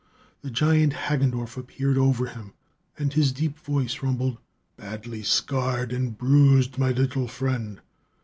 [0.41, 2.53] The giant Hagendorff appeared over him,
[2.97, 4.39] and his deep voice rumbled:
[4.75, 7.79] "Badly scarred and bruised, my little friend!